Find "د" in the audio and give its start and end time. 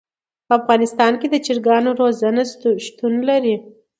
1.29-1.35